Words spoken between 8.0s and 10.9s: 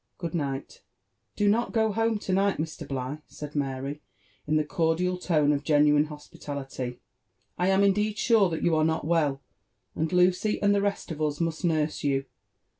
sure that you are not well, and Lucy and the